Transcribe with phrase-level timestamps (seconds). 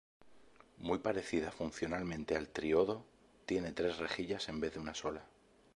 [0.79, 3.05] Muy parecida funcionalmente al triodo,
[3.45, 5.23] tiene tres rejillas en vez de una sola.